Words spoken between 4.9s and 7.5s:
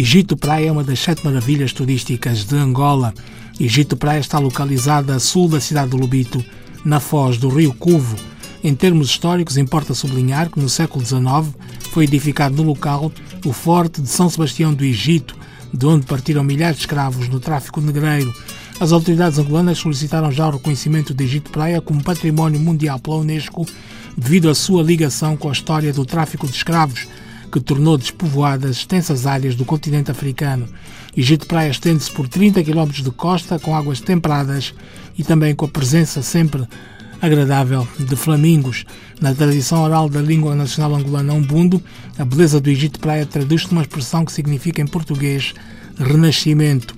a sul da cidade de Lubito, na foz do